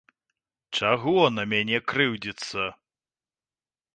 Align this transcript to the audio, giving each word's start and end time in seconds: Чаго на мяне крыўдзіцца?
Чаго 0.77 1.25
на 1.35 1.43
мяне 1.51 1.77
крыўдзіцца? 1.93 2.61